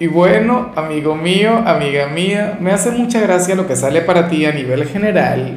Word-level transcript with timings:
Y 0.00 0.08
bueno, 0.08 0.72
amigo 0.74 1.14
mío, 1.14 1.62
amiga 1.64 2.08
mía, 2.08 2.58
me 2.60 2.72
hace 2.72 2.90
mucha 2.90 3.20
gracia 3.20 3.54
lo 3.54 3.68
que 3.68 3.76
sale 3.76 4.00
para 4.00 4.28
ti 4.28 4.44
a 4.44 4.50
nivel 4.50 4.88
general. 4.88 5.56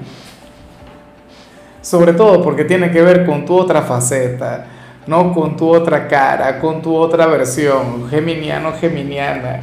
Sobre 1.82 2.14
todo 2.14 2.44
porque 2.44 2.64
tiene 2.64 2.92
que 2.92 3.02
ver 3.02 3.26
con 3.26 3.45
tu 3.45 3.55
otra 3.55 3.81
faceta, 3.81 4.68
no 5.08 5.34
con 5.34 5.58
tu 5.58 5.73
otra 5.73 6.08
cara, 6.08 6.59
con 6.59 6.84
tu 6.84 6.95
otra 6.95 7.26
versión, 7.26 8.08
geminiano, 8.12 8.73
geminiana. 8.73 9.62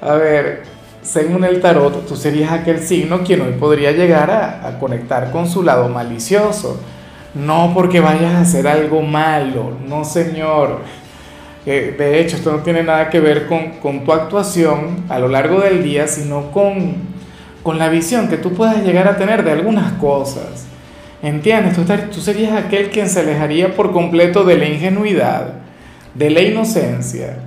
A 0.00 0.14
ver, 0.14 0.64
según 1.02 1.44
el 1.44 1.60
tarot, 1.60 2.08
tú 2.08 2.16
serías 2.16 2.50
aquel 2.50 2.80
signo 2.80 3.20
quien 3.22 3.42
hoy 3.42 3.52
podría 3.52 3.92
llegar 3.92 4.32
a, 4.32 4.66
a 4.66 4.80
conectar 4.80 5.30
con 5.30 5.48
su 5.48 5.62
lado 5.62 5.88
malicioso. 5.88 6.80
No 7.34 7.70
porque 7.72 8.00
vayas 8.00 8.34
a 8.34 8.40
hacer 8.40 8.66
algo 8.66 9.00
malo, 9.02 9.74
no 9.86 10.04
señor 10.04 10.80
de 11.66 12.20
hecho 12.20 12.36
esto 12.36 12.52
no 12.52 12.58
tiene 12.58 12.84
nada 12.84 13.10
que 13.10 13.18
ver 13.18 13.46
con, 13.46 14.04
tu 14.04 14.12
actuación 14.12 15.04
a 15.08 15.18
lo 15.18 15.28
largo 15.28 15.60
del 15.60 15.82
día, 15.82 16.06
sino 16.06 16.52
con, 16.52 17.16
la 17.76 17.88
visión 17.88 18.28
que 18.28 18.36
tú 18.36 18.52
puedas 18.52 18.84
llegar 18.84 19.08
a 19.08 19.16
tener 19.16 19.42
de 19.42 19.50
algunas 19.50 19.94
cosas. 19.94 20.66
¿Entiendes? 21.20 21.74
Tú, 21.74 21.82
tú 22.12 22.20
serías 22.20 22.52
aquel 22.52 22.90
quien 22.90 23.08
se 23.08 23.20
alejaría 23.20 23.74
por 23.74 23.90
completo 23.90 24.44
de 24.44 24.56
la 24.56 24.66
ingenuidad, 24.66 25.54
de 26.14 26.30
la 26.30 26.42
inocencia. 26.42 27.38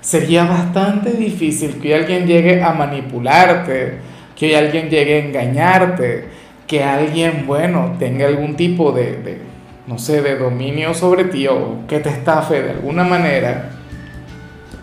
Sería 0.00 0.44
bastante 0.44 1.10
difícil 1.10 1.78
que 1.78 1.94
alguien 1.94 2.26
llegue 2.26 2.62
a 2.62 2.72
manipularte, 2.72 3.98
que 4.34 4.56
alguien 4.56 4.88
llegue 4.88 5.16
a 5.16 5.24
engañarte, 5.26 6.24
que 6.66 6.82
alguien, 6.82 7.44
bueno, 7.46 7.96
tenga 7.98 8.26
algún 8.26 8.56
tipo 8.56 8.92
de 8.92 9.38
no 9.86 9.98
sé, 9.98 10.20
de 10.20 10.36
dominio 10.36 10.94
sobre 10.94 11.24
ti 11.24 11.46
o 11.46 11.86
que 11.86 12.00
te 12.00 12.08
estafe 12.08 12.62
de 12.62 12.70
alguna 12.70 13.04
manera, 13.04 13.70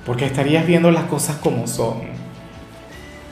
porque 0.06 0.26
estarías 0.26 0.66
viendo 0.66 0.92
las 0.92 1.04
cosas 1.06 1.38
como 1.38 1.68
son. 1.68 2.14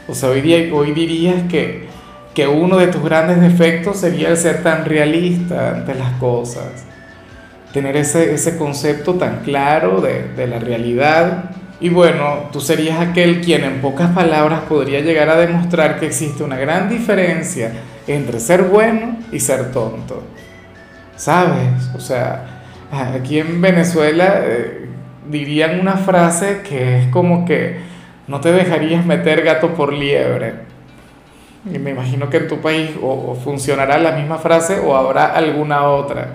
O 0.08 0.13
sea, 0.13 0.30
hoy, 0.30 0.41
día, 0.41 0.73
hoy 0.73 0.91
dirías 0.91 1.44
que, 1.50 1.88
que 2.33 2.47
uno 2.47 2.78
de 2.78 2.88
tus 2.88 3.03
grandes 3.03 3.39
defectos 3.39 3.97
sería 3.97 4.30
el 4.30 4.38
ser 4.38 4.63
tan 4.63 4.83
realista 4.86 5.72
ante 5.72 5.95
las 5.95 6.11
cosas, 6.13 6.86
tener 7.72 7.95
ese, 7.95 8.33
ese 8.33 8.58
concepto 8.58 9.13
tan 9.16 9.39
claro 9.39 10.02
de, 10.02 10.33
de 10.35 10.47
la 10.47 10.59
realidad. 10.59 11.52
Y 11.80 11.89
bueno, 11.89 12.50
tú 12.52 12.59
serías 12.59 13.00
aquel 13.00 13.41
quien 13.41 13.63
en 13.63 13.81
pocas 13.81 14.11
palabras 14.11 14.61
podría 14.67 15.00
llegar 15.00 15.30
a 15.30 15.38
demostrar 15.38 16.00
que 16.00 16.08
existe 16.08 16.44
una 16.44 16.58
gran 16.58 16.89
diferencia 16.89 17.72
entre 18.08 18.39
ser 18.39 18.63
bueno 18.63 19.17
y 19.31 19.39
ser 19.39 19.72
tonto. 19.72 20.23
¿Sabes? 21.16 21.90
O 21.95 22.00
sea, 22.00 22.62
aquí 22.92 23.40
en 23.40 23.62
Venezuela 23.62 24.42
eh, 24.44 24.88
dirían 25.30 25.80
una 25.80 25.98
frase 25.98 26.62
que 26.62 27.00
es 27.00 27.08
como 27.08 27.45
que 27.45 27.80
no 28.28 28.40
te 28.40 28.52
dejarías 28.52 29.06
meter 29.06 29.44
gato 29.44 29.73
por 29.73 29.94
liebre. 29.94 30.53
Y 31.72 31.78
me 31.78 31.92
imagino 31.92 32.30
que 32.30 32.38
en 32.38 32.48
tu 32.48 32.59
país 32.59 32.92
o, 33.02 33.36
funcionará 33.36 34.00
la 34.00 34.14
misma 34.14 34.38
frase 34.38 34.80
o 34.80 34.95
habrá 34.95 35.26
alguna 35.36 35.84
otra. 35.84 36.28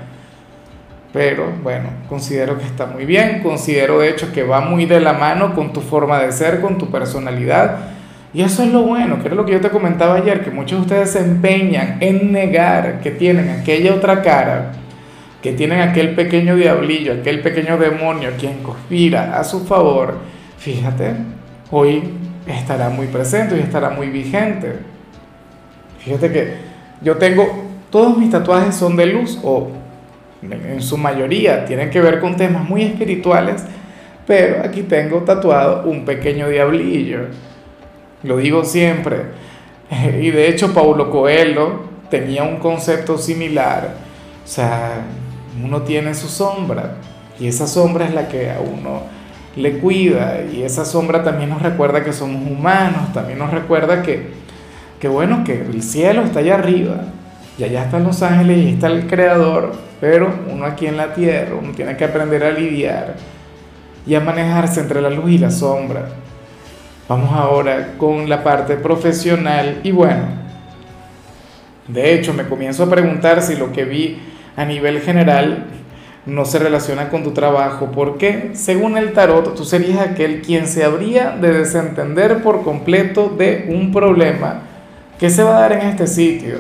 Pero 1.13 1.51
bueno, 1.63 1.89
considero 2.09 2.59
que 2.59 2.65
está 2.65 2.87
muy 2.87 3.07
bien, 3.07 3.43
considero 3.43 4.01
de 4.01 4.11
hecho 4.11 4.33
que 4.33 4.43
va 4.43 4.61
muy 4.61 4.85
de 4.85 5.01
la 5.01 5.15
mano 5.15 5.55
con 5.55 5.73
tu 5.73 5.81
forma 5.81 6.21
de 6.21 6.31
ser, 6.31 6.61
con 6.61 6.79
tu 6.79 6.91
personalidad. 6.91 7.96
Y 8.37 8.43
eso 8.43 8.63
es 8.63 8.71
lo 8.71 8.83
bueno, 8.83 9.19
que 9.19 9.29
era 9.29 9.35
lo 9.35 9.47
que 9.47 9.53
yo 9.53 9.63
te 9.63 9.71
comentaba 9.71 10.17
ayer, 10.17 10.45
que 10.45 10.51
muchos 10.51 10.81
de 10.81 10.83
ustedes 10.83 11.13
se 11.13 11.21
empeñan 11.21 11.97
en 12.01 12.33
negar 12.33 13.01
que 13.01 13.11
tienen 13.11 13.49
aquella 13.49 13.95
otra 13.95 14.21
cara 14.21 14.73
que 15.41 15.55
tienen 15.55 15.81
aquel 15.81 16.15
pequeño 16.15 16.55
diablillo, 16.55 17.15
aquel 17.15 17.41
pequeño 17.41 17.79
demonio 17.79 18.33
quien 18.39 18.63
conspira 18.63 19.39
a 19.39 19.43
su 19.43 19.65
favor, 19.65 20.19
fíjate, 20.59 21.15
hoy 21.71 22.03
estará 22.47 22.91
muy 22.91 23.07
presente 23.07 23.57
y 23.57 23.61
estará 23.61 23.89
muy 23.89 24.09
vigente. 24.09 24.81
Fíjate 26.01 26.31
que 26.31 26.55
yo 27.01 27.17
tengo, 27.17 27.71
todos 27.89 28.19
mis 28.19 28.29
tatuajes 28.29 28.75
son 28.75 28.97
de 28.97 29.07
luz 29.07 29.41
o 29.43 29.71
en 30.43 30.83
su 30.83 30.99
mayoría 30.99 31.65
tienen 31.65 31.89
que 31.89 32.03
ver 32.03 32.21
con 32.21 32.37
temas 32.37 32.69
muy 32.69 32.83
espirituales, 32.83 33.65
pero 34.27 34.63
aquí 34.63 34.83
tengo 34.83 35.21
tatuado 35.23 35.89
un 35.89 36.05
pequeño 36.05 36.51
diablillo. 36.51 37.29
Lo 38.27 38.37
digo 38.39 38.65
siempre. 38.65 39.47
Y 40.21 40.31
de 40.31 40.49
hecho 40.49 40.75
Paulo 40.75 41.11
Coelho 41.11 41.83
tenía 42.11 42.43
un 42.43 42.57
concepto 42.57 43.19
similar. 43.19 43.95
O 44.45 44.49
sea, 44.49 45.05
uno 45.63 45.83
tiene 45.83 46.15
su 46.15 46.29
sombra 46.29 46.97
y 47.39 47.49
esa 47.49 47.67
sombra 47.67 48.07
es 48.07 48.15
la 48.15 48.29
que 48.29 48.51
a 48.51 48.59
uno 48.61 49.03
le 49.57 49.79
cuida 49.79 50.43
y 50.53 50.63
esa 50.63 50.85
sombra 50.85 51.25
también 51.25 51.51
nos 51.51 51.63
recuerda 51.63 52.05
que 52.05 52.13
somos 52.13 52.43
humanos, 52.51 53.13
también 53.15 53.39
nos 53.39 53.51
recuerda 53.51 54.03
que, 54.03 54.31
que 55.01 55.09
bueno, 55.09 55.45
que 55.45 55.63
el 55.63 55.83
cielo 55.83 56.23
está 56.23 56.41
allá 56.41 56.57
arriba 56.57 57.05
y 57.59 57.65
allá 57.65 57.85
están 57.85 58.05
los 58.05 58.23
ángeles 58.23 58.59
y 58.59 58.69
está 58.71 58.89
el 58.89 59.07
creador, 59.07 59.73
pero 60.01 60.33
uno 60.53 60.67
aquí 60.67 60.87
en 60.87 60.97
la 60.97 61.15
tierra, 61.15 61.57
uno 61.61 61.73
tiene 61.73 61.97
que 61.97 62.05
aprender 62.05 62.45
a 62.45 62.51
lidiar 62.51 63.15
y 64.07 64.15
a 64.15 64.21
manejarse 64.21 64.81
entre 64.81 65.01
la 65.01 65.11
luz 65.11 65.31
y 65.31 65.39
la 65.39 65.51
sombra. 65.51 66.07
Vamos 67.09 67.31
ahora 67.33 67.95
con 67.99 68.29
la 68.29 68.43
parte 68.43 68.75
profesional 68.75 69.79
y 69.85 69.93
bueno, 69.93 70.25
de 71.87 72.15
hecho 72.15 72.35
me 72.35 72.49
comienzo 72.49 72.83
a 72.83 72.91
preguntar 72.91 73.43
si 73.43 73.55
lo 73.55 73.71
que 73.71 73.85
vi 73.85 74.19
a 74.57 74.65
nivel 74.65 75.01
general 75.01 75.67
no 76.27 76.45
se 76.45 76.59
relaciona 76.59 77.09
con 77.09 77.23
tu 77.23 77.31
trabajo, 77.31 77.93
porque 77.95 78.51
según 78.55 78.99
el 78.99 79.13
tarot 79.13 79.55
tú 79.55 79.65
serías 79.65 80.01
aquel 80.01 80.43
quien 80.43 80.67
se 80.67 80.83
habría 80.83 81.31
de 81.31 81.53
desentender 81.53 82.43
por 82.43 82.65
completo 82.65 83.29
de 83.29 83.67
un 83.69 83.93
problema 83.93 84.63
que 85.21 85.31
se 85.31 85.45
va 85.45 85.59
a 85.59 85.61
dar 85.61 85.73
en 85.75 85.83
este 85.83 86.09
sitio. 86.09 86.57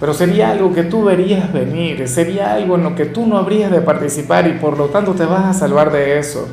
Pero 0.00 0.12
sería 0.12 0.50
algo 0.50 0.74
que 0.74 0.82
tú 0.82 1.04
verías 1.04 1.52
venir, 1.52 2.08
sería 2.08 2.52
algo 2.52 2.74
en 2.74 2.82
lo 2.82 2.96
que 2.96 3.04
tú 3.04 3.28
no 3.28 3.38
habrías 3.38 3.70
de 3.70 3.80
participar 3.80 4.48
y 4.48 4.54
por 4.54 4.76
lo 4.76 4.86
tanto 4.86 5.12
te 5.12 5.24
vas 5.24 5.44
a 5.44 5.54
salvar 5.54 5.92
de 5.92 6.18
eso. 6.18 6.48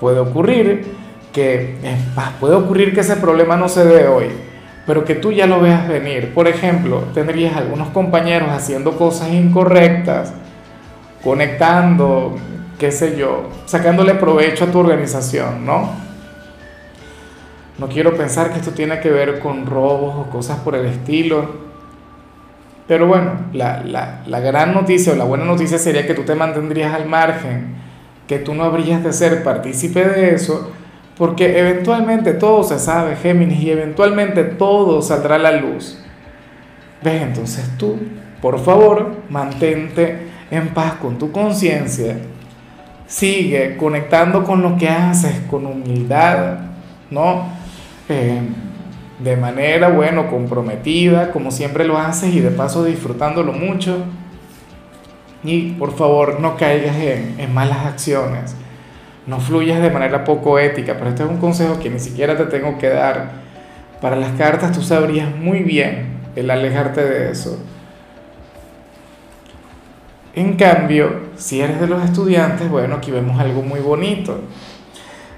Puede 0.00 0.20
ocurrir 0.20 1.00
que, 1.32 1.76
puede 2.38 2.54
ocurrir 2.54 2.94
que 2.94 3.00
ese 3.00 3.16
problema 3.16 3.56
no 3.56 3.68
se 3.68 3.84
dé 3.84 4.08
hoy, 4.08 4.26
pero 4.86 5.04
que 5.04 5.14
tú 5.14 5.32
ya 5.32 5.46
lo 5.46 5.60
veas 5.60 5.88
venir. 5.88 6.34
Por 6.34 6.48
ejemplo, 6.48 7.04
tendrías 7.14 7.56
algunos 7.56 7.88
compañeros 7.88 8.50
haciendo 8.50 8.96
cosas 8.96 9.30
incorrectas, 9.30 10.32
conectando, 11.22 12.36
qué 12.78 12.90
sé 12.90 13.16
yo, 13.16 13.48
sacándole 13.66 14.14
provecho 14.14 14.64
a 14.64 14.68
tu 14.68 14.78
organización, 14.78 15.64
¿no? 15.64 15.90
No 17.78 17.88
quiero 17.88 18.14
pensar 18.14 18.52
que 18.52 18.58
esto 18.58 18.72
tiene 18.72 19.00
que 19.00 19.10
ver 19.10 19.38
con 19.38 19.64
robos 19.66 20.14
o 20.16 20.30
cosas 20.30 20.58
por 20.58 20.74
el 20.74 20.84
estilo. 20.86 21.70
Pero 22.86 23.06
bueno, 23.06 23.32
la, 23.52 23.82
la, 23.84 24.22
la 24.26 24.40
gran 24.40 24.74
noticia 24.74 25.12
o 25.12 25.16
la 25.16 25.24
buena 25.24 25.44
noticia 25.44 25.78
sería 25.78 26.06
que 26.06 26.12
tú 26.12 26.24
te 26.24 26.34
mantendrías 26.34 26.92
al 26.92 27.06
margen, 27.06 27.76
que 28.26 28.38
tú 28.38 28.52
no 28.52 28.64
habrías 28.64 29.02
de 29.02 29.12
ser 29.12 29.42
partícipe 29.44 30.04
de 30.04 30.34
eso 30.34 30.72
porque 31.20 31.58
eventualmente 31.58 32.32
todo 32.32 32.62
se 32.62 32.78
sabe, 32.78 33.14
Géminis, 33.14 33.60
y 33.60 33.70
eventualmente 33.70 34.42
todo 34.42 35.02
saldrá 35.02 35.34
a 35.34 35.38
la 35.38 35.52
luz. 35.52 36.02
¿Ves? 37.02 37.20
Entonces 37.20 37.76
tú, 37.76 37.98
por 38.40 38.58
favor, 38.58 39.16
mantente 39.28 40.16
en 40.50 40.68
paz 40.68 40.94
con 40.94 41.18
tu 41.18 41.30
conciencia. 41.30 42.16
Sigue 43.06 43.76
conectando 43.76 44.44
con 44.44 44.62
lo 44.62 44.78
que 44.78 44.88
haces, 44.88 45.42
con 45.50 45.66
humildad, 45.66 46.60
¿no? 47.10 47.48
Eh, 48.08 48.40
de 49.18 49.36
manera, 49.36 49.90
bueno, 49.90 50.30
comprometida, 50.30 51.32
como 51.32 51.50
siempre 51.50 51.84
lo 51.84 51.98
haces 51.98 52.34
y 52.34 52.40
de 52.40 52.50
paso 52.50 52.82
disfrutándolo 52.82 53.52
mucho. 53.52 54.04
Y 55.44 55.72
por 55.72 55.94
favor, 55.94 56.40
no 56.40 56.56
caigas 56.56 56.96
en, 56.96 57.34
en 57.38 57.52
malas 57.52 57.84
acciones 57.84 58.56
no 59.30 59.38
fluyas 59.38 59.80
de 59.80 59.90
manera 59.90 60.24
poco 60.24 60.58
ética, 60.58 60.96
pero 60.98 61.10
este 61.10 61.22
es 61.22 61.30
un 61.30 61.38
consejo 61.38 61.78
que 61.78 61.88
ni 61.88 62.00
siquiera 62.00 62.36
te 62.36 62.46
tengo 62.46 62.76
que 62.78 62.88
dar. 62.88 63.30
Para 64.00 64.16
las 64.16 64.32
cartas 64.32 64.72
tú 64.72 64.82
sabrías 64.82 65.34
muy 65.34 65.60
bien 65.60 66.18
el 66.34 66.50
alejarte 66.50 67.04
de 67.04 67.30
eso. 67.30 67.56
En 70.34 70.56
cambio, 70.56 71.30
si 71.36 71.60
eres 71.60 71.80
de 71.80 71.86
los 71.86 72.02
estudiantes, 72.04 72.68
bueno, 72.68 72.96
aquí 72.96 73.12
vemos 73.12 73.38
algo 73.40 73.62
muy 73.62 73.80
bonito. 73.80 74.40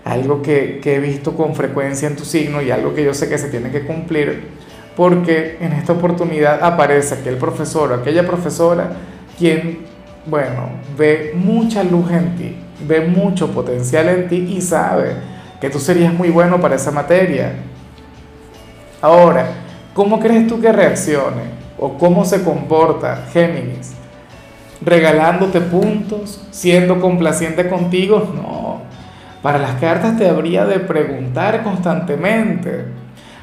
algo 0.05 0.43
que, 0.43 0.81
he 0.83 0.99
visto 0.99 1.37
con 1.37 1.55
frecuencia 1.55 2.09
en 2.09 2.17
tu 2.17 2.25
signo 2.25 2.61
y 2.63 2.71
algo 2.71 2.95
que 2.95 3.05
yo 3.05 3.15
sé 3.15 3.29
que 3.29 3.39
se 3.39 3.49
tiene 3.51 3.71
que 3.71 3.83
cumplir, 3.87 4.49
porque 4.97 5.59
en 5.61 5.73
esta 5.73 5.93
oportunidad 5.93 6.65
aparece 6.65 7.15
aquel 7.15 7.37
profesor 7.37 7.93
o 7.93 7.95
aquella 7.95 8.27
profesora 8.27 8.91
quien, 9.39 9.81
bueno, 10.27 10.71
ve 10.99 11.33
mucha 11.37 11.85
luz 11.85 12.11
en 12.11 12.37
ti, 12.37 12.57
ve 12.87 13.01
mucho 13.01 13.51
potencial 13.51 14.09
en 14.09 14.29
ti 14.29 14.37
y 14.57 14.61
sabe 14.61 15.15
que 15.61 15.71
tú 15.71 15.79
serías 15.79 16.13
muy 16.13 16.31
bueno 16.31 16.61
para 16.61 16.77
esa 16.77 16.91
materia. 16.91 17.53
Ahora, 19.01 19.47
¿cómo 19.95 20.21
crees 20.21 20.47
tú 20.47 20.61
que 20.61 20.73
reaccione? 20.73 21.63
¿O 21.79 21.99
cómo 21.99 22.25
se 22.25 22.43
comporta 22.43 23.27
Géminis? 23.33 23.95
¿Regalándote 24.81 25.61
puntos? 25.61 26.47
¿Siendo 26.51 27.01
complaciente 27.01 27.69
contigo? 27.69 28.33
No. 28.35 28.83
Para 29.43 29.59
las 29.59 29.81
cartas 29.81 30.17
te 30.17 30.29
habría 30.29 30.65
de 30.65 30.79
preguntar 30.79 31.63
constantemente. 31.63 32.87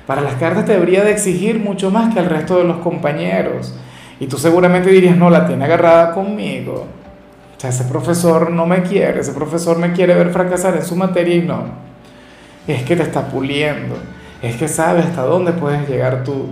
Para 0.06 0.22
las 0.22 0.36
cartas 0.36 0.66
te 0.66 0.74
habría 0.74 1.04
de 1.04 1.12
exigir 1.12 1.60
mucho 1.60 1.92
más 1.92 2.14
que 2.14 2.20
al 2.20 2.26
resto 2.26 2.58
de 2.58 2.64
los 2.64 2.78
compañeros. 2.78 3.76
Y 4.20 4.28
tú 4.28 4.38
seguramente 4.38 4.90
dirías, 4.90 5.16
no, 5.16 5.30
la 5.30 5.46
tiene 5.46 5.66
agarrada 5.66 6.14
conmigo. 6.14 6.88
O 7.60 7.62
sea, 7.62 7.72
ese 7.72 7.84
profesor 7.84 8.52
no 8.52 8.66
me 8.66 8.84
quiere, 8.84 9.20
ese 9.20 9.34
profesor 9.34 9.78
me 9.78 9.92
quiere 9.92 10.16
ver 10.16 10.30
fracasar 10.30 10.78
en 10.78 10.86
su 10.86 10.96
materia 10.96 11.36
y 11.36 11.42
no. 11.42 11.66
Es 12.66 12.84
que 12.84 12.96
te 12.96 13.04
está 13.04 13.28
puliendo, 13.28 13.98
es 14.42 14.56
que 14.56 14.70
sabe 14.70 15.02
hasta 15.02 15.24
dónde 15.24 15.52
puedes 15.52 15.86
llegar 15.90 16.24
tú. 16.24 16.46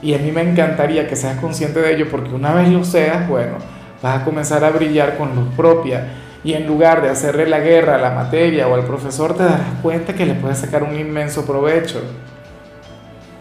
Y 0.00 0.14
a 0.14 0.18
mí 0.18 0.32
me 0.32 0.40
encantaría 0.40 1.06
que 1.06 1.16
seas 1.16 1.38
consciente 1.38 1.82
de 1.82 1.94
ello 1.94 2.06
porque 2.10 2.34
una 2.34 2.54
vez 2.54 2.70
lo 2.70 2.82
seas, 2.82 3.28
bueno, 3.28 3.56
vas 4.02 4.22
a 4.22 4.24
comenzar 4.24 4.64
a 4.64 4.70
brillar 4.70 5.18
con 5.18 5.36
luz 5.36 5.48
propia 5.54 6.06
y 6.42 6.54
en 6.54 6.66
lugar 6.66 7.02
de 7.02 7.10
hacerle 7.10 7.46
la 7.46 7.60
guerra 7.60 7.96
a 7.96 7.98
la 7.98 8.12
materia 8.12 8.68
o 8.68 8.74
al 8.74 8.86
profesor 8.86 9.36
te 9.36 9.42
darás 9.42 9.80
cuenta 9.82 10.14
que 10.14 10.24
le 10.24 10.32
puedes 10.32 10.56
sacar 10.56 10.82
un 10.82 10.98
inmenso 10.98 11.44
provecho. 11.44 12.00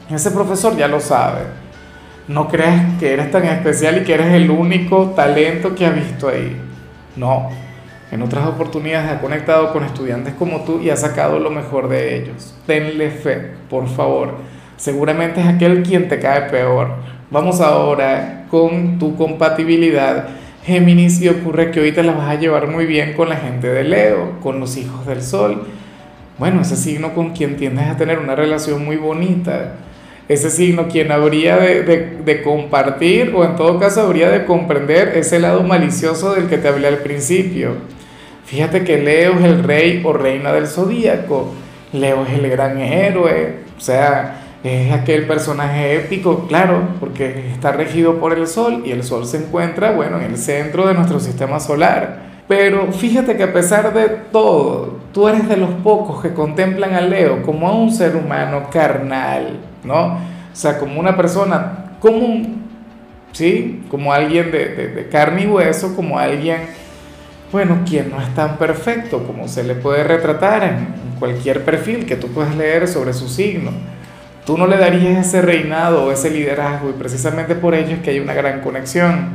Ese 0.09 0.31
profesor 0.31 0.75
ya 0.75 0.89
lo 0.89 0.99
sabe. 0.99 1.43
No 2.27 2.49
crees 2.49 2.81
que 2.99 3.13
eres 3.13 3.31
tan 3.31 3.45
especial 3.45 3.99
y 3.99 4.03
que 4.03 4.13
eres 4.13 4.33
el 4.33 4.51
único 4.51 5.11
talento 5.15 5.73
que 5.73 5.85
ha 5.85 5.91
visto 5.91 6.27
ahí. 6.27 6.67
No. 7.15 7.49
En 8.11 8.21
otras 8.21 8.45
oportunidades 8.47 9.11
ha 9.11 9.21
conectado 9.21 9.71
con 9.71 9.83
estudiantes 9.83 10.33
como 10.33 10.61
tú 10.61 10.81
y 10.81 10.89
ha 10.89 10.97
sacado 10.97 11.39
lo 11.39 11.49
mejor 11.49 11.87
de 11.87 12.17
ellos. 12.17 12.53
Tenle 12.67 13.09
fe, 13.09 13.51
por 13.69 13.87
favor. 13.87 14.35
Seguramente 14.75 15.39
es 15.39 15.47
aquel 15.47 15.83
quien 15.83 16.09
te 16.09 16.19
cae 16.19 16.49
peor. 16.49 16.95
Vamos 17.29 17.61
ahora 17.61 18.45
con 18.49 18.99
tu 18.99 19.15
compatibilidad 19.15 20.27
Géminis 20.63 21.19
y 21.21 21.29
ocurre 21.29 21.71
que 21.71 21.79
hoy 21.79 21.91
te 21.91 22.03
la 22.03 22.13
vas 22.13 22.29
a 22.29 22.39
llevar 22.39 22.67
muy 22.67 22.85
bien 22.85 23.13
con 23.13 23.29
la 23.29 23.37
gente 23.37 23.67
de 23.67 23.83
Leo, 23.83 24.39
con 24.41 24.59
los 24.59 24.77
hijos 24.77 25.07
del 25.07 25.23
Sol. 25.23 25.63
Bueno, 26.37 26.61
ese 26.61 26.75
signo 26.75 27.15
con 27.15 27.31
quien 27.31 27.57
tiendes 27.57 27.87
a 27.87 27.97
tener 27.97 28.19
una 28.19 28.35
relación 28.35 28.85
muy 28.85 28.97
bonita. 28.97 29.75
Ese 30.31 30.49
signo 30.49 30.87
quien 30.87 31.11
habría 31.11 31.57
de, 31.57 31.83
de, 32.23 32.41
compartir 32.41 33.33
o 33.35 33.43
en 33.43 33.57
todo 33.57 33.77
caso 33.79 33.99
habría 33.99 34.29
de 34.29 34.45
comprender 34.45 35.09
ese 35.17 35.39
lado 35.39 35.61
malicioso 35.61 36.33
del 36.33 36.47
que 36.47 36.57
te 36.57 36.69
hablé 36.69 36.87
al 36.87 36.99
principio. 36.99 37.73
Fíjate 38.45 38.85
que 38.85 38.97
Leo 38.97 39.33
es 39.33 39.43
el 39.43 39.61
rey 39.61 40.01
o 40.05 40.13
reina 40.13 40.53
del 40.53 40.67
zodíaco. 40.67 41.53
Leo 41.91 42.25
es 42.25 42.39
el 42.39 42.49
gran 42.49 42.77
héroe. 42.79 43.55
O 43.77 43.81
sea, 43.81 44.59
es 44.63 44.93
aquel 44.93 45.27
personaje 45.27 45.97
épico, 45.97 46.47
claro, 46.47 46.81
porque 47.01 47.49
está 47.51 47.73
regido 47.73 48.21
por 48.21 48.31
el 48.31 48.47
Sol 48.47 48.83
y 48.85 48.91
el 48.91 49.03
Sol 49.03 49.25
se 49.25 49.35
encuentra, 49.35 49.91
bueno, 49.91 50.17
en 50.17 50.27
el 50.31 50.37
centro 50.37 50.87
de 50.87 50.93
nuestro 50.93 51.19
sistema 51.19 51.59
solar. 51.59 52.31
Pero 52.47 52.89
fíjate 52.93 53.35
que 53.35 53.43
a 53.43 53.51
pesar 53.51 53.93
de 53.93 54.07
todo, 54.31 54.95
tú 55.11 55.27
eres 55.27 55.49
de 55.49 55.57
los 55.57 55.71
pocos 55.83 56.21
que 56.21 56.33
contemplan 56.33 56.93
a 56.93 57.01
Leo 57.01 57.43
como 57.43 57.67
a 57.67 57.73
un 57.73 57.91
ser 57.91 58.15
humano 58.15 58.69
carnal, 58.71 59.70
¿no? 59.83 60.15
O 60.15 60.19
sea, 60.55 60.77
como 60.77 60.99
una 60.99 61.15
persona 61.15 61.97
común, 61.99 62.63
¿sí? 63.31 63.83
Como 63.89 64.13
alguien 64.13 64.51
de, 64.51 64.89
de 64.89 65.09
carne 65.09 65.43
y 65.43 65.47
hueso, 65.47 65.95
como 65.95 66.19
alguien, 66.19 66.61
bueno, 67.51 67.79
quien 67.87 68.09
no 68.09 68.21
es 68.21 68.33
tan 68.33 68.57
perfecto 68.57 69.25
como 69.25 69.47
se 69.47 69.63
le 69.63 69.75
puede 69.75 70.03
retratar 70.03 70.63
en 70.63 70.87
cualquier 71.19 71.63
perfil 71.63 72.05
que 72.05 72.15
tú 72.15 72.27
puedas 72.29 72.55
leer 72.55 72.87
sobre 72.87 73.13
su 73.13 73.29
signo. 73.29 73.71
Tú 74.45 74.57
no 74.57 74.65
le 74.65 74.77
darías 74.77 75.27
ese 75.27 75.41
reinado 75.41 76.05
o 76.05 76.11
ese 76.11 76.31
liderazgo 76.31 76.89
y 76.89 76.93
precisamente 76.93 77.53
por 77.55 77.75
ello 77.75 77.95
es 77.95 77.99
que 78.01 78.09
hay 78.09 78.19
una 78.19 78.33
gran 78.33 78.61
conexión. 78.61 79.29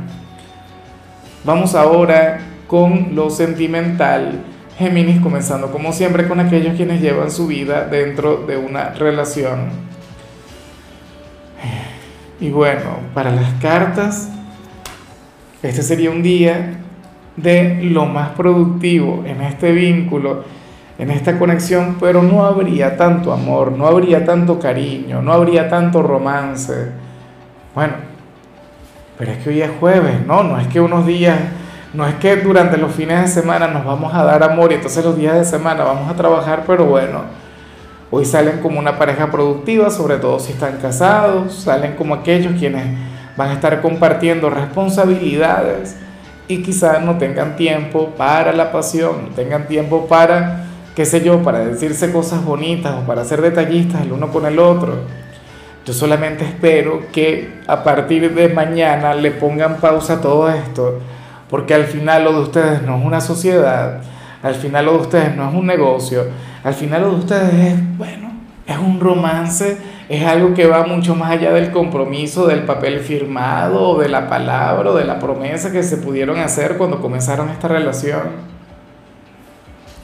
Vamos 1.45 1.75
ahora 1.75 2.39
con 2.67 3.15
lo 3.15 3.29
sentimental. 3.29 4.43
Géminis 4.77 5.21
comenzando 5.21 5.71
como 5.71 5.93
siempre 5.93 6.27
con 6.27 6.39
aquellos 6.39 6.75
quienes 6.75 7.01
llevan 7.01 7.31
su 7.31 7.47
vida 7.47 7.85
dentro 7.85 8.45
de 8.45 8.57
una 8.57 8.89
relación. 8.89 9.69
Y 12.39 12.49
bueno, 12.49 12.99
para 13.13 13.31
las 13.31 13.51
cartas, 13.61 14.29
este 15.63 15.81
sería 15.81 16.11
un 16.11 16.21
día 16.21 16.75
de 17.35 17.79
lo 17.83 18.05
más 18.05 18.29
productivo 18.29 19.23
en 19.25 19.41
este 19.41 19.71
vínculo 19.71 20.43
en 20.99 21.11
esta 21.11 21.37
conexión, 21.37 21.97
pero 21.99 22.23
no 22.23 22.43
habría 22.45 22.97
tanto 22.97 23.31
amor, 23.31 23.71
no 23.71 23.87
habría 23.87 24.25
tanto 24.25 24.59
cariño, 24.59 25.21
no 25.21 25.31
habría 25.31 25.69
tanto 25.69 26.01
romance. 26.01 26.91
Bueno, 27.75 27.93
pero 29.17 29.31
es 29.31 29.37
que 29.37 29.49
hoy 29.49 29.61
es 29.61 29.71
jueves, 29.79 30.25
¿no? 30.25 30.43
No 30.43 30.59
es 30.59 30.67
que 30.67 30.81
unos 30.81 31.05
días, 31.05 31.37
no 31.93 32.07
es 32.07 32.15
que 32.15 32.37
durante 32.37 32.77
los 32.77 32.91
fines 32.91 33.21
de 33.21 33.27
semana 33.27 33.67
nos 33.67 33.85
vamos 33.85 34.13
a 34.13 34.23
dar 34.23 34.41
amor 34.41 34.71
y 34.71 34.75
entonces 34.75 35.05
los 35.05 35.15
días 35.15 35.35
de 35.35 35.45
semana 35.45 35.83
vamos 35.83 36.09
a 36.09 36.15
trabajar, 36.15 36.63
pero 36.65 36.85
bueno, 36.85 37.21
hoy 38.11 38.25
salen 38.25 38.59
como 38.59 38.79
una 38.79 38.97
pareja 38.97 39.31
productiva, 39.31 39.89
sobre 39.89 40.17
todo 40.17 40.39
si 40.39 40.53
están 40.53 40.77
casados, 40.77 41.53
salen 41.53 41.95
como 41.95 42.15
aquellos 42.15 42.53
quienes 42.59 42.85
van 43.35 43.49
a 43.49 43.53
estar 43.53 43.81
compartiendo 43.81 44.49
responsabilidades 44.49 45.95
y 46.47 46.63
quizás 46.63 47.01
no 47.01 47.17
tengan 47.17 47.55
tiempo 47.55 48.13
para 48.17 48.53
la 48.53 48.71
pasión, 48.71 49.29
no 49.29 49.35
tengan 49.35 49.67
tiempo 49.67 50.07
para 50.07 50.67
qué 50.97 51.05
sé 51.05 51.23
yo, 51.23 51.43
para 51.43 51.59
decirse 51.59 52.11
cosas 52.11 52.43
bonitas 52.43 52.95
o 52.95 53.05
para 53.05 53.23
ser 53.23 53.39
detallistas 53.43 54.01
el 54.01 54.13
uno 54.13 54.31
con 54.31 54.47
el 54.47 54.57
otro. 54.57 54.95
Yo 55.85 55.93
solamente 55.93 56.43
espero 56.43 57.03
que 57.11 57.61
a 57.67 57.83
partir 57.83 58.33
de 58.33 58.49
mañana 58.49 59.13
le 59.13 59.29
pongan 59.29 59.77
pausa 59.77 60.13
a 60.13 60.21
todo 60.21 60.49
esto, 60.49 60.99
porque 61.51 61.75
al 61.75 61.83
final 61.83 62.23
lo 62.23 62.33
de 62.33 62.39
ustedes 62.39 62.81
no 62.81 62.97
es 62.97 63.05
una 63.05 63.21
sociedad, 63.21 64.01
al 64.43 64.55
final 64.55 64.85
lo 64.85 64.93
de 64.93 64.97
ustedes 64.99 65.35
no 65.35 65.49
es 65.49 65.55
un 65.55 65.65
negocio, 65.65 66.25
al 66.63 66.73
final 66.73 67.01
lo 67.01 67.09
de 67.11 67.15
ustedes 67.15 67.53
es, 67.53 67.97
bueno, 67.97 68.31
es 68.65 68.77
un 68.77 68.99
romance, 68.99 69.77
es 70.09 70.25
algo 70.25 70.53
que 70.53 70.67
va 70.67 70.85
mucho 70.85 71.15
más 71.15 71.31
allá 71.31 71.51
del 71.51 71.71
compromiso, 71.71 72.47
del 72.47 72.63
papel 72.63 72.99
firmado, 72.99 73.97
de 73.99 74.09
la 74.09 74.27
palabra, 74.29 74.91
o 74.91 74.95
de 74.95 75.05
la 75.05 75.19
promesa 75.19 75.71
que 75.71 75.83
se 75.83 75.97
pudieron 75.97 76.37
hacer 76.39 76.77
cuando 76.77 77.01
comenzaron 77.01 77.49
esta 77.49 77.67
relación. 77.67 78.23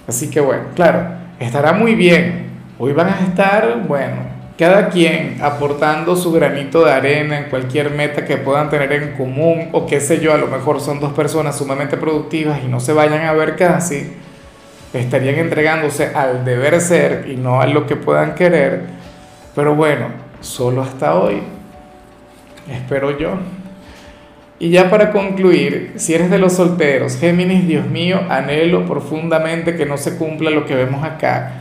Así 0.08 0.30
que 0.30 0.40
bueno, 0.40 0.64
claro, 0.76 1.06
estará 1.40 1.74
muy 1.74 1.96
bien. 1.96 2.52
Hoy 2.80 2.92
van 2.94 3.08
a 3.08 3.20
estar, 3.20 3.84
bueno, 3.88 4.34
cada 4.58 4.90
quien 4.90 5.40
aportando 5.42 6.16
su 6.16 6.32
granito 6.32 6.86
de 6.86 6.92
arena 6.92 7.40
en 7.40 7.50
cualquier 7.50 7.90
meta 7.92 8.26
que 8.26 8.38
puedan 8.38 8.70
tener 8.70 8.92
en 8.94 9.14
común 9.14 9.70
o 9.72 9.86
qué 9.86 10.00
sé 10.00 10.20
yo, 10.20 10.34
a 10.34 10.38
lo 10.38 10.48
mejor 10.48 10.80
son 10.80 11.00
dos 11.00 11.14
personas 11.14 11.58
sumamente 11.58 11.98
productivas 11.98 12.60
y 12.64 12.68
no 12.68 12.80
se 12.80 12.94
vayan 12.94 13.26
a 13.26 13.34
ver 13.34 13.56
casi, 13.56 14.14
estarían 14.94 15.36
entregándose 15.36 16.08
al 16.14 16.46
deber 16.46 16.80
ser 16.80 17.26
y 17.30 17.36
no 17.36 17.62
a 17.62 17.68
lo 17.68 17.88
que 17.88 17.96
puedan 17.96 18.36
querer. 18.36 18.84
Pero 19.56 19.76
bueno, 19.76 20.08
solo 20.42 20.82
hasta 20.82 21.16
hoy. 21.16 21.42
Espero 22.72 23.18
yo. 23.18 23.38
Y 24.60 24.70
ya 24.70 24.90
para 24.90 25.12
concluir, 25.12 25.94
si 25.98 26.14
eres 26.14 26.30
de 26.30 26.38
los 26.38 26.54
solteros, 26.54 27.18
Géminis, 27.18 27.68
Dios 27.68 27.86
mío, 27.88 28.22
anhelo 28.30 28.86
profundamente 28.86 29.76
que 29.76 29.86
no 29.86 29.98
se 29.98 30.16
cumpla 30.16 30.52
lo 30.52 30.66
que 30.66 30.76
vemos 30.76 31.04
acá. 31.04 31.52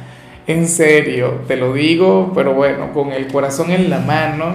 En 0.47 0.69
serio, 0.69 1.41
te 1.49 1.57
lo 1.57 1.73
digo, 1.73 2.33
pero 2.35 2.53
bueno, 2.55 2.93
con 2.93 3.13
el 3.13 3.27
corazón 3.29 3.71
en 3.71 3.91
la 3.91 3.99
mano, 3.99 4.55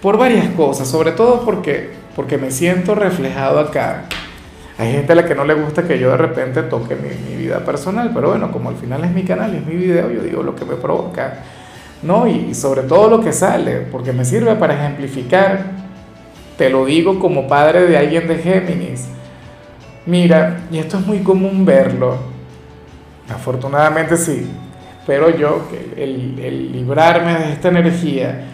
por 0.00 0.16
varias 0.16 0.48
cosas, 0.50 0.88
sobre 0.88 1.12
todo 1.12 1.44
porque, 1.44 1.90
porque 2.14 2.38
me 2.38 2.50
siento 2.50 2.94
reflejado 2.94 3.58
acá. 3.60 4.04
Hay 4.78 4.92
gente 4.92 5.12
a 5.12 5.16
la 5.16 5.24
que 5.24 5.34
no 5.34 5.44
le 5.44 5.54
gusta 5.54 5.86
que 5.86 5.98
yo 5.98 6.10
de 6.10 6.18
repente 6.18 6.62
toque 6.64 6.96
mi, 6.96 7.36
vida 7.36 7.60
personal, 7.64 8.10
pero 8.12 8.30
bueno, 8.30 8.52
como 8.52 8.68
al 8.68 8.76
final 8.76 9.04
es 9.04 9.12
mi 9.12 9.22
canal 9.22 9.54
y 9.54 9.58
es 9.58 9.66
mi 9.66 9.74
video, 9.74 10.10
yo 10.10 10.22
digo 10.22 10.42
lo 10.42 10.54
que 10.54 10.64
me 10.64 10.74
provoca, 10.74 11.44
¿no? 12.02 12.26
Y, 12.26 12.48
y 12.50 12.54
sobre 12.54 12.82
todo 12.82 13.08
lo 13.08 13.20
que 13.20 13.32
sale, 13.32 13.86
porque 13.90 14.12
me 14.12 14.24
sirve 14.24 14.54
para 14.56 14.74
ejemplificar 14.74 15.86
te 16.56 16.70
lo 16.70 16.86
digo 16.86 17.18
como 17.18 17.46
padre 17.46 17.86
de 17.86 17.98
alguien 17.98 18.26
de 18.26 18.38
Géminis. 18.38 19.08
Mira, 20.06 20.60
y 20.70 20.78
esto 20.78 20.98
es 20.98 21.06
muy 21.06 21.18
común 21.18 21.64
verlo. 21.64 22.16
Afortunadamente 23.28 24.16
sí. 24.16 24.48
Pero 25.06 25.30
yo, 25.36 25.68
el, 25.96 26.38
el 26.42 26.72
librarme 26.72 27.34
de 27.34 27.52
esta 27.52 27.68
energía, 27.68 28.44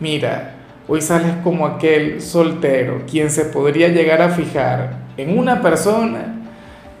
mira, 0.00 0.54
hoy 0.92 1.00
sales 1.00 1.32
como 1.42 1.66
aquel 1.66 2.20
soltero, 2.20 3.00
quien 3.10 3.30
se 3.30 3.46
podría 3.46 3.88
llegar 3.88 4.20
a 4.20 4.28
fijar 4.28 4.96
en 5.16 5.38
una 5.38 5.62
persona, 5.62 6.34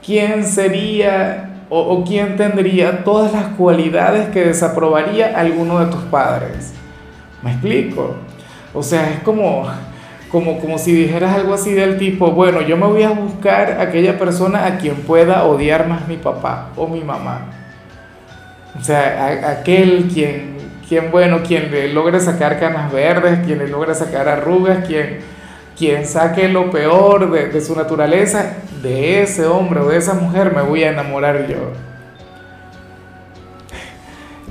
quien 0.02 0.46
sería 0.46 1.66
o, 1.68 1.78
o 1.78 2.02
quién 2.02 2.38
tendría 2.38 3.04
todas 3.04 3.34
las 3.34 3.48
cualidades 3.48 4.30
que 4.30 4.46
desaprobaría 4.46 5.38
alguno 5.38 5.78
de 5.78 5.92
tus 5.92 6.00
padres. 6.04 6.72
¿Me 7.42 7.50
explico? 7.50 8.14
O 8.72 8.82
sea, 8.82 9.10
es 9.10 9.20
como, 9.20 9.66
como, 10.30 10.58
como 10.58 10.78
si 10.78 10.94
dijeras 10.94 11.36
algo 11.36 11.52
así 11.52 11.74
del 11.74 11.98
tipo, 11.98 12.30
bueno, 12.30 12.62
yo 12.62 12.78
me 12.78 12.86
voy 12.86 13.02
a 13.02 13.10
buscar 13.10 13.78
aquella 13.78 14.18
persona 14.18 14.64
a 14.64 14.78
quien 14.78 14.94
pueda 15.02 15.44
odiar 15.44 15.86
más 15.86 16.08
mi 16.08 16.16
papá 16.16 16.70
o 16.76 16.88
mi 16.88 17.02
mamá. 17.02 17.42
O 18.74 18.82
sea, 18.82 19.50
aquel 19.50 20.08
quien, 20.08 20.51
quien, 20.92 21.10
bueno, 21.10 21.38
quien 21.42 21.70
le 21.70 21.90
logre 21.90 22.20
sacar 22.20 22.60
canas 22.60 22.92
verdes, 22.92 23.38
quien 23.46 23.60
le 23.60 23.66
logre 23.66 23.94
sacar 23.94 24.28
arrugas, 24.28 24.86
quien, 24.86 25.20
quien 25.74 26.04
saque 26.04 26.48
lo 26.48 26.70
peor 26.70 27.30
de, 27.30 27.46
de 27.46 27.60
su 27.62 27.74
naturaleza, 27.74 28.56
de 28.82 29.22
ese 29.22 29.46
hombre 29.46 29.80
o 29.80 29.88
de 29.88 29.96
esa 29.96 30.12
mujer 30.12 30.54
me 30.54 30.60
voy 30.60 30.84
a 30.84 30.90
enamorar 30.90 31.46
yo. 31.48 31.72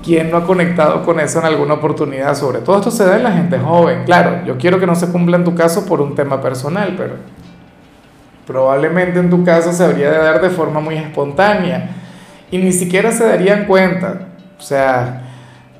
¿Quién 0.04 0.32
no 0.32 0.38
ha 0.38 0.46
conectado 0.48 1.04
con 1.04 1.20
eso 1.20 1.38
en 1.38 1.46
alguna 1.46 1.76
oportunidad? 1.76 2.34
Sobre 2.34 2.62
todo 2.62 2.78
esto 2.78 2.90
se 2.90 3.06
da 3.06 3.18
en 3.18 3.24
la 3.24 3.34
gente 3.34 3.60
joven. 3.60 4.02
Claro, 4.06 4.44
yo 4.44 4.58
quiero 4.58 4.80
que 4.80 4.88
no 4.88 4.96
se 4.96 5.12
cumpla 5.12 5.38
en 5.38 5.44
tu 5.44 5.54
caso 5.54 5.86
por 5.86 6.02
un 6.02 6.16
tema 6.16 6.42
personal, 6.42 6.96
pero 6.98 7.18
probablemente 8.48 9.20
en 9.20 9.30
tu 9.30 9.44
caso 9.44 9.72
se 9.72 9.84
habría 9.84 10.10
de 10.10 10.18
dar 10.18 10.42
de 10.42 10.50
forma 10.50 10.80
muy 10.80 10.96
espontánea 10.96 11.92
y 12.50 12.58
ni 12.58 12.72
siquiera 12.72 13.12
se 13.12 13.28
darían 13.28 13.66
cuenta. 13.66 14.22
O 14.58 14.62
sea, 14.64 15.28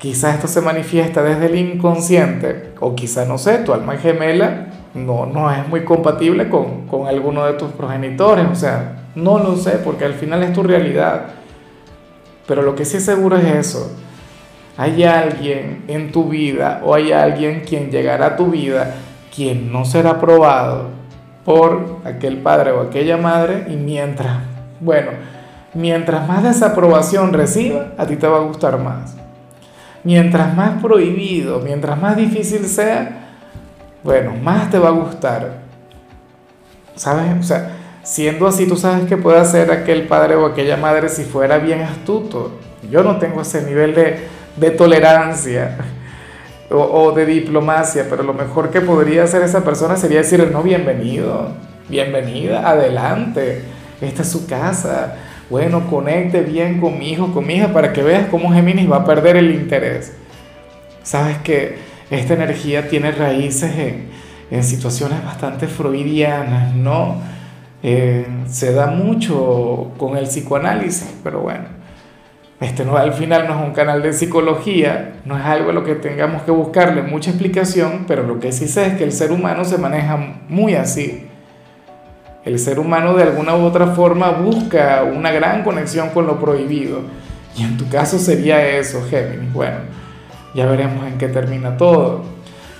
quizás 0.02 0.34
esto 0.34 0.48
se 0.48 0.60
manifiesta 0.60 1.22
desde 1.22 1.46
el 1.46 1.54
inconsciente 1.54 2.74
o 2.80 2.94
quizá, 2.94 3.24
no 3.24 3.38
sé, 3.38 3.58
tu 3.58 3.72
alma 3.72 3.96
gemela 3.96 4.66
no, 4.94 5.24
no 5.24 5.50
es 5.50 5.66
muy 5.68 5.84
compatible 5.84 6.50
con, 6.50 6.88
con 6.88 7.06
alguno 7.06 7.46
de 7.46 7.52
tus 7.52 7.70
progenitores. 7.70 8.46
O 8.50 8.56
sea, 8.56 9.04
no 9.14 9.38
lo 9.38 9.56
sé 9.56 9.78
porque 9.84 10.04
al 10.04 10.14
final 10.14 10.42
es 10.42 10.52
tu 10.52 10.64
realidad. 10.64 11.26
Pero 12.48 12.62
lo 12.62 12.74
que 12.74 12.84
sí 12.84 12.96
es 12.96 13.04
seguro 13.04 13.36
es 13.36 13.46
eso 13.46 13.96
hay 14.76 15.04
alguien 15.04 15.84
en 15.88 16.12
tu 16.12 16.28
vida 16.28 16.80
o 16.84 16.94
hay 16.94 17.12
alguien 17.12 17.60
quien 17.60 17.90
llegará 17.90 18.26
a 18.26 18.36
tu 18.36 18.46
vida 18.46 18.94
quien 19.34 19.72
no 19.72 19.84
será 19.84 20.10
aprobado 20.10 20.88
por 21.44 21.98
aquel 22.04 22.38
padre 22.38 22.70
o 22.72 22.80
aquella 22.80 23.16
madre 23.16 23.66
y 23.68 23.76
mientras, 23.76 24.38
bueno, 24.80 25.10
mientras 25.74 26.28
más 26.28 26.42
desaprobación 26.42 27.32
reciba, 27.32 27.92
a 27.98 28.06
ti 28.06 28.16
te 28.16 28.26
va 28.26 28.38
a 28.38 28.42
gustar 28.42 28.78
más. 28.78 29.16
Mientras 30.04 30.54
más 30.54 30.82
prohibido, 30.82 31.60
mientras 31.60 32.00
más 32.00 32.16
difícil 32.16 32.66
sea, 32.66 33.28
bueno, 34.02 34.34
más 34.34 34.70
te 34.70 34.78
va 34.78 34.88
a 34.88 34.92
gustar. 34.92 35.62
¿Sabes? 36.96 37.26
O 37.38 37.42
sea, 37.42 37.76
siendo 38.02 38.46
así, 38.46 38.66
tú 38.66 38.76
sabes 38.76 39.06
que 39.06 39.16
puede 39.16 39.38
hacer 39.38 39.70
aquel 39.70 40.06
padre 40.06 40.34
o 40.34 40.46
aquella 40.46 40.76
madre 40.76 41.08
si 41.08 41.24
fuera 41.24 41.58
bien 41.58 41.82
astuto. 41.82 42.58
Yo 42.90 43.02
no 43.02 43.18
tengo 43.18 43.42
ese 43.42 43.62
nivel 43.62 43.94
de, 43.94 44.26
de 44.56 44.70
tolerancia 44.70 45.78
o, 46.70 47.12
de 47.12 47.26
diplomacia, 47.26 48.06
pero 48.08 48.22
lo 48.22 48.34
mejor 48.34 48.70
que 48.70 48.80
podría 48.80 49.24
hacer 49.24 49.42
esa 49.42 49.62
persona 49.62 49.96
sería 49.96 50.18
decirle, 50.18 50.46
no, 50.46 50.62
bienvenido, 50.62 51.52
bienvenida, 51.88 52.68
adelante, 52.68 53.62
esta 54.00 54.22
es 54.22 54.30
su 54.30 54.46
casa, 54.46 55.16
bueno, 55.52 55.86
conecte 55.88 56.40
bien 56.40 56.80
con 56.80 56.98
mi 56.98 57.10
hijo, 57.10 57.32
con 57.32 57.46
mi 57.46 57.54
hija, 57.54 57.72
para 57.72 57.92
que 57.92 58.02
veas 58.02 58.26
cómo 58.28 58.52
Géminis 58.52 58.90
va 58.90 58.96
a 58.96 59.04
perder 59.04 59.36
el 59.36 59.52
interés. 59.52 60.16
Sabes 61.04 61.38
que 61.38 61.76
esta 62.10 62.34
energía 62.34 62.88
tiene 62.88 63.12
raíces 63.12 63.72
en, 64.50 64.62
situaciones 64.64 65.24
bastante 65.24 65.66
freudianas, 65.68 66.74
¿no? 66.74 67.16
Eh, 67.82 68.26
se 68.48 68.72
da 68.72 68.88
mucho 68.88 69.92
con 69.98 70.16
el 70.16 70.24
psicoanálisis, 70.24 71.14
pero 71.22 71.40
bueno 71.40 71.82
este 72.62 72.84
no, 72.84 72.96
al 72.96 73.12
final 73.12 73.48
no 73.48 73.58
es 73.58 73.66
un 73.66 73.72
canal 73.72 74.02
de 74.02 74.12
psicología, 74.12 75.14
no 75.24 75.36
es 75.36 75.44
algo 75.44 75.70
a 75.70 75.72
lo 75.72 75.84
que 75.84 75.96
tengamos 75.96 76.42
que 76.42 76.52
buscarle 76.52 77.02
mucha 77.02 77.30
explicación, 77.30 78.04
pero 78.06 78.22
lo 78.22 78.38
que 78.38 78.52
sí 78.52 78.68
sé 78.68 78.86
es 78.86 78.94
que 78.94 79.04
el 79.04 79.12
ser 79.12 79.32
humano 79.32 79.64
se 79.64 79.78
maneja 79.78 80.16
muy 80.48 80.74
así. 80.74 81.26
El 82.44 82.58
ser 82.58 82.80
humano 82.80 83.14
de 83.14 83.22
alguna 83.22 83.56
u 83.56 83.64
otra 83.64 83.88
forma 83.88 84.30
busca 84.30 85.04
una 85.04 85.30
gran 85.30 85.62
conexión 85.62 86.10
con 86.10 86.26
lo 86.26 86.40
prohibido. 86.40 87.02
Y 87.56 87.62
en 87.62 87.76
tu 87.76 87.88
caso 87.88 88.18
sería 88.18 88.66
eso, 88.78 89.00
Géminis. 89.08 89.52
Bueno, 89.52 89.76
ya 90.54 90.66
veremos 90.66 91.06
en 91.06 91.18
qué 91.18 91.28
termina 91.28 91.76
todo. 91.76 92.24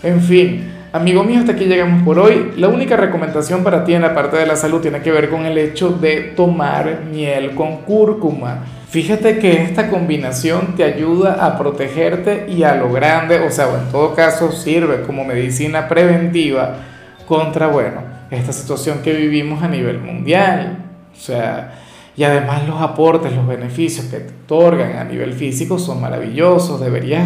En 0.02 0.20
fin, 0.20 0.72
amigo 0.92 1.22
mío, 1.22 1.38
hasta 1.38 1.52
aquí 1.52 1.66
llegamos 1.66 2.02
por 2.02 2.18
hoy. 2.18 2.54
La 2.56 2.66
única 2.68 2.96
recomendación 2.96 3.62
para 3.62 3.84
ti 3.84 3.94
en 3.94 4.02
la 4.02 4.14
parte 4.14 4.36
de 4.36 4.46
la 4.46 4.56
salud 4.56 4.80
tiene 4.80 5.00
que 5.00 5.12
ver 5.12 5.30
con 5.30 5.46
el 5.46 5.56
hecho 5.56 5.90
de 5.90 6.32
tomar 6.34 7.02
miel 7.12 7.54
con 7.54 7.82
cúrcuma. 7.82 8.64
Fíjate 8.88 9.38
que 9.38 9.62
esta 9.62 9.88
combinación 9.88 10.74
te 10.76 10.84
ayuda 10.84 11.46
a 11.46 11.56
protegerte 11.56 12.46
y 12.48 12.64
a 12.64 12.74
lo 12.74 12.92
grande, 12.92 13.38
o 13.40 13.50
sea, 13.50 13.66
en 13.68 13.90
todo 13.92 14.14
caso 14.14 14.50
sirve 14.52 15.02
como 15.02 15.24
medicina 15.24 15.88
preventiva 15.88 16.78
contra, 17.26 17.68
bueno, 17.68 18.11
esta 18.34 18.52
situación 18.52 19.00
que 19.02 19.12
vivimos 19.12 19.62
a 19.62 19.68
nivel 19.68 19.98
mundial. 19.98 20.78
O 21.12 21.20
sea, 21.20 21.80
y 22.16 22.24
además 22.24 22.66
los 22.66 22.80
aportes, 22.80 23.32
los 23.34 23.46
beneficios 23.46 24.06
que 24.06 24.18
te 24.18 24.32
otorgan 24.44 24.96
a 24.96 25.04
nivel 25.04 25.32
físico 25.32 25.78
son 25.78 26.00
maravillosos. 26.00 26.80
Deberías 26.80 27.24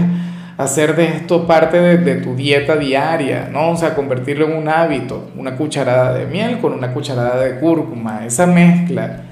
hacer 0.57 0.97
de 0.97 1.07
esto 1.07 1.47
parte 1.47 1.79
de, 1.79 1.99
de, 1.99 2.17
tu 2.17 2.35
dieta 2.35 2.77
diaria, 2.77 3.49
¿no? 3.53 3.71
O 3.71 3.77
sea, 3.77 3.95
convertirlo 3.95 4.47
en 4.47 4.57
un 4.57 4.69
hábito, 4.69 5.31
una 5.37 5.57
cucharada 5.57 6.15
de 6.15 6.27
miel 6.27 6.61
con 6.61 6.73
una 6.73 6.93
cucharada 6.93 7.39
de 7.41 7.59
cúrcuma, 7.59 8.25
esa 8.25 8.47
mezcla 8.47 9.23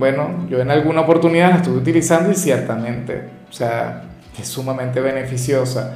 bueno, 0.00 0.46
yo 0.48 0.60
en 0.60 0.70
alguna 0.70 1.02
oportunidad 1.02 1.50
la 1.50 1.56
estuve 1.56 1.76
utilizando 1.76 2.30
y 2.30 2.34
ciertamente, 2.34 3.22
o 3.50 3.52
sea, 3.52 4.04
es 4.40 4.48
sumamente 4.48 4.98
beneficiosa. 4.98 5.94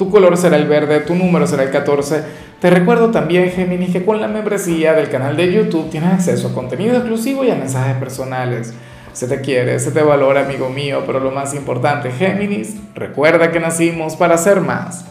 Tu 0.00 0.08
color 0.08 0.34
será 0.38 0.56
el 0.56 0.66
verde, 0.66 1.00
tu 1.00 1.14
número 1.14 1.46
será 1.46 1.62
el 1.62 1.70
14. 1.70 2.22
Te 2.58 2.70
recuerdo 2.70 3.10
también, 3.10 3.50
Géminis, 3.50 3.92
que 3.92 4.02
con 4.02 4.18
la 4.18 4.28
membresía 4.28 4.94
del 4.94 5.10
canal 5.10 5.36
de 5.36 5.52
YouTube 5.52 5.90
tienes 5.90 6.14
acceso 6.14 6.48
a 6.48 6.54
contenido 6.54 6.96
exclusivo 6.96 7.44
y 7.44 7.50
a 7.50 7.54
mensajes 7.54 7.96
personales. 7.96 8.72
Se 9.12 9.28
te 9.28 9.42
quiere, 9.42 9.78
se 9.78 9.90
te 9.90 10.02
valora, 10.02 10.46
amigo 10.46 10.70
mío, 10.70 11.02
pero 11.06 11.20
lo 11.20 11.30
más 11.32 11.52
importante, 11.52 12.10
Géminis, 12.12 12.76
recuerda 12.94 13.52
que 13.52 13.60
nacimos 13.60 14.16
para 14.16 14.38
ser 14.38 14.62
más. 14.62 15.04